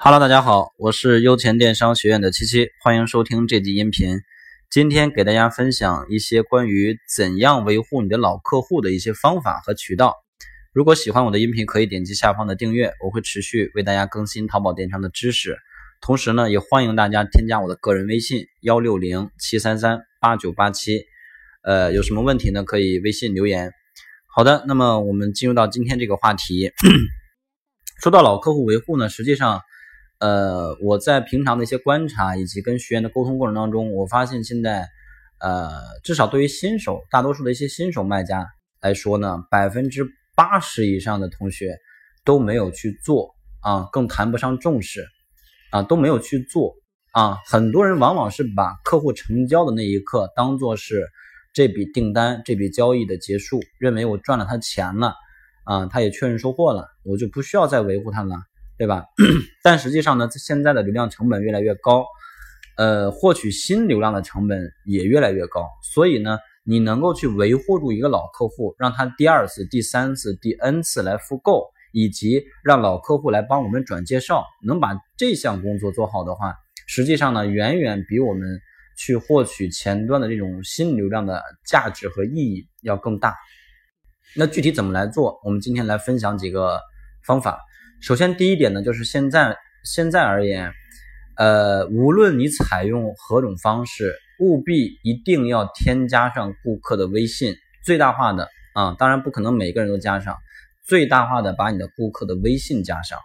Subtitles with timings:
[0.00, 4.20] Hello，大家好，我是优钱电商学院的七七，欢迎收听这集音频。
[4.70, 10.14] 今天给大家分享一些关于怎样维护你的老客户的一些方法和渠道。
[10.72, 15.58] 如果喜欢我的音频，可以点击下方的订阅，我会持续为大家更新淘宝电商的知识。
[16.00, 21.06] 同时呢，也欢迎大家添加我的个人微信幺六零七三三八九八七。
[21.64, 22.62] 呃，有什么问题呢？
[22.62, 23.72] 可以微信留言。
[24.32, 26.70] 好的，那么我们进入到今天这个话题。
[28.00, 29.60] 说到老客户维护呢，实际上。
[30.20, 34.88] 呃，我在平常的一些观察以及跟学员的沟通过程当中，我发现现在，
[35.38, 35.70] 呃，
[36.02, 38.46] 至少对于新手，大多数的一些新手卖家
[38.80, 41.78] 来说呢，百分之八十以上的同学
[42.24, 45.06] 都没有去做啊，更谈不上重视
[45.70, 46.74] 啊，都没有去做
[47.12, 47.38] 啊。
[47.46, 51.08] 很多人往往是把客户成交的那一刻当做是
[51.54, 55.14] 这笔订单、这笔交易的结束，认为我赚了他钱了
[55.64, 58.34] 啊，他也确认收货了，我就不需要再维护他了。
[58.78, 59.04] 对吧？
[59.62, 62.06] 但实际上呢，现在的流量成本越来越高，
[62.76, 65.66] 呃，获取新流量的成本也越来越高。
[65.82, 76.54] 所以呢，你能够去维护住一个老客户，让他第二次、第三次、第 N 次来复购，以及让老客户来帮我们转介绍，能把这项工作做好的话，
[76.86, 78.60] 实际上呢，远远比我们
[78.96, 83.34] 去获取前端的这种新流量的价值和意义要更大。
[84.36, 85.40] 那具体怎么来做？
[85.42, 86.80] 我们今天来分享几个
[87.26, 87.58] 方法。
[88.00, 90.72] 首先，第一点呢，就是现在现在而言，
[91.36, 100.36] 呃，无论你采用何种方式，务必一定要添加上顾客的微信，最大化的啊，当然不可能每个人都加上，
[100.86, 103.18] 最大化的把你的顾客的微信加上。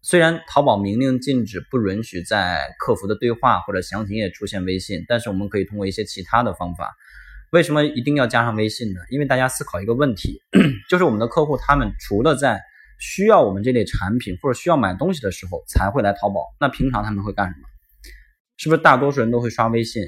[0.00, 6.94] 虽然淘宝明令禁止不允许在客服的对话或者详情页出现微信，但是我们可以通过一些其他的方法。
[7.50, 9.00] 为什么一定要加上微信呢？
[9.10, 10.40] 因为大家思考一个问题，
[10.88, 12.62] 就是我们的客户他们除了在
[12.98, 17.68] 需要我们这类产品或者需要买东西的时候才会来淘宝，那平常他们会干什么？
[18.56, 20.02] 是不是大多数人都会刷微信，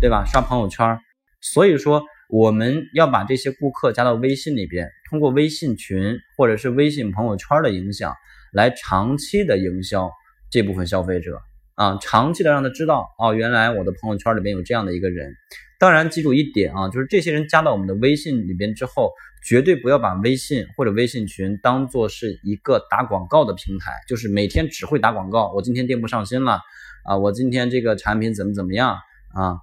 [0.00, 0.24] 对吧？
[0.26, 0.98] 刷朋友圈。
[1.40, 8.12] 所以说我们要把这些顾客加到微信里边，通过微信群或者是微信朋友圈的影响，
[8.52, 10.10] 来长期的营销
[10.50, 11.40] 这部分消费者
[11.76, 15.32] 啊，长期的让他知道哦，原来我的朋友圈里边有这样的一个人。
[15.78, 19.12] 当然，记住一点啊，就是这些人加到我们的微信里边之后，
[19.46, 25.52] 绝对不要把微信或者微信群当做是一个打广告的平台，就是每天只会打广告。
[25.52, 26.60] 我今天店铺上新了
[27.04, 28.98] 啊，我今天这个产品怎么怎么样
[29.32, 29.60] 啊？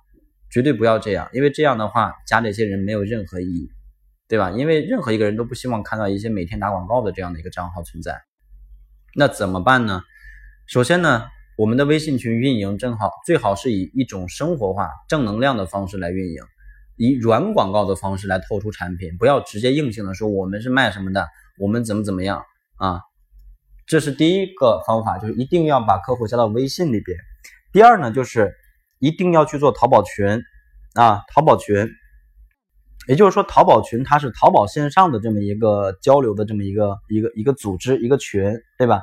[0.50, 3.70] 绝对不要这样，因为这样的话加这些人没有任何意义，
[4.30, 4.52] 对吧？
[4.52, 8.22] 因为任何一个人都不希望看到一些每天打广告的这样的一个账号存在。
[9.16, 10.02] 那怎么办呢？
[10.66, 11.26] 首先呢。
[11.56, 16.42] 我们的微信群运营正好最好是以一种生活化、正能量的方式来运营，
[16.96, 21.28] 以软广告的方式来透出产品，不要直接硬性的说我们是卖什么的，
[21.60, 22.44] 我们怎么怎么样
[22.78, 23.02] 啊？
[23.88, 27.18] 这是第一个方法，就是一定要把客户加到微信里边。
[27.72, 28.54] 第二呢，就是
[29.00, 30.42] 一定要去做淘宝群
[30.96, 31.88] 啊，淘宝群，
[33.08, 39.02] 也就是说淘宝群它是淘宝线上的这么一个交流的这么一个一个一个组织一个群，对吧？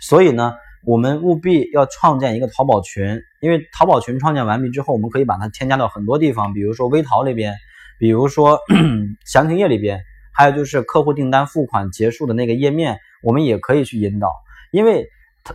[0.00, 0.54] 所以呢。
[0.86, 7.54] 我们务必要创建一个淘宝群，因为淘宝群创建完毕之后，我们可以把它添加到很多地方，比如说微淘里边，
[7.98, 8.60] 比如说
[9.24, 10.02] 详情页里边，
[10.32, 14.30] 还有就是客户订单付款结束的那个页面，我们也可以去引导。
[14.70, 15.08] 因为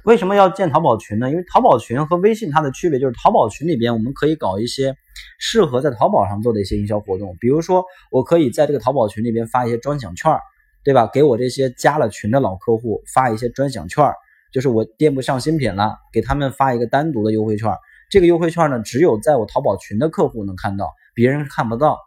[0.03, 1.29] 为什么要建淘宝群呢？
[1.29, 4.95] 因为淘宝群和微信它的区别就是，淘宝群里边我们可以搞一些
[5.37, 10.35] 适合在淘宝上做的一些营销活动，比如说我可以在这个淘宝群里边发一些专享券，
[10.83, 11.07] 对吧？
[11.13, 14.11] 给我这些加了群的老客户发一些专享券。
[14.55, 17.69] 就是我店铺上新品了，给他们发一个单独的优惠券。
[18.09, 21.97] 这个优惠券呢，只有在我淘宝群的客户能看到，别人看不到，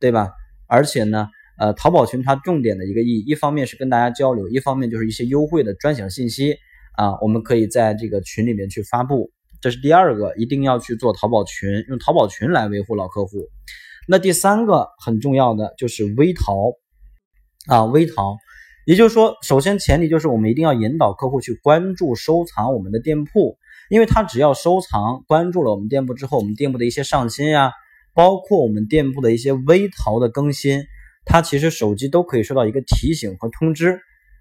[0.00, 0.32] 对吧？
[0.66, 1.28] 而且呢，
[1.60, 6.56] 呃，淘宝群它重点的一个意义，一方面是跟大家交流，一方面就是一些优惠的专享信息
[6.96, 9.30] 啊，我们可以在这个群里面去发布。
[9.60, 13.46] 这是第二个，一定要去做淘宝群，用淘宝群来维护老客户。
[14.08, 16.72] 那第三个很重要的就是微淘
[17.68, 18.36] 啊，微淘。
[18.84, 23.56] 也就是说，首先前提就是我们一定要引导客户去关注、收藏我们的店铺，
[23.88, 27.70] 因为他只要收藏、关注了我们店铺之后，我们店铺的一些上新呀，
[28.12, 30.82] 包括我们店铺的一些微淘的更新，
[31.24, 34.00] 他其实手机都可以收到一个提醒和通知，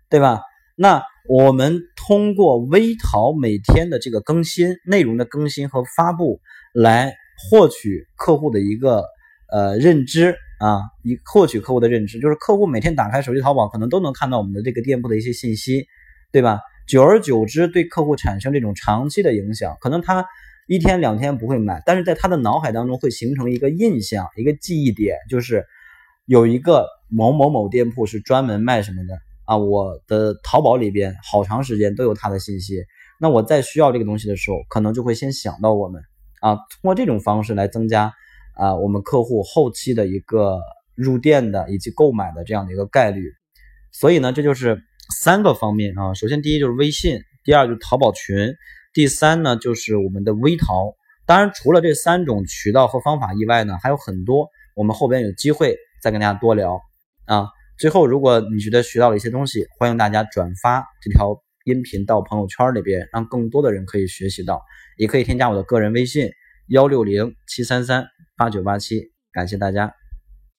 [0.09, 0.41] 对吧？
[0.75, 6.39] 那我们通过微淘每天的这个更新内容的更新和发布，
[6.73, 9.03] 来获取客户的一个
[9.51, 10.35] 呃认知。
[10.61, 15.87] 啊，以获取客户的认知，就是客户每天打开手机淘宝，可能都能看到我们的这个店铺的一些信息，
[16.31, 16.59] 对吧？
[16.87, 20.23] 久而久之，对客户产生这种长期的影响，可能他
[20.67, 25.65] 一天两天不会买，但是在他的脑海当中会形成一个印象，一个记忆点，就是
[26.25, 32.83] 有一个某某某店铺是专门卖什么的啊，我的淘宝里边好长时间都有他的信息。
[33.19, 36.03] 那我在需要这个东西的时候，可能就会先想到我们
[36.39, 38.13] 啊，通过这种方式来增加
[38.55, 40.59] 啊我们客户后期的一个
[40.95, 43.31] 入店的以及购买的这样的一个概率。
[43.91, 44.81] 所以呢，这就是
[45.21, 46.13] 三个方面啊。
[46.13, 48.53] 首先，第一就是微信，第二就是淘宝群，
[48.93, 50.95] 第三呢就是我们的微淘。
[51.25, 56.81] 当然，除了这三种渠道和方法以外呢，还有很多，我们后边有机会再跟大家多聊
[57.25, 57.47] 啊。
[57.77, 64.61] 最后，如果你觉得学到了一些东西，欢迎大家转发这条音频到朋友圈里边，让更多的人可以学习到。
[64.97, 66.29] 也可以添加我的个人微信
[66.71, 68.07] 幺六零七三三
[68.37, 69.93] 八九八七，感谢大家。